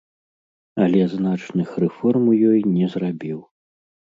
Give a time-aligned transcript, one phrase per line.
[0.85, 3.39] Але значных рэформ у ёй не зрабіў.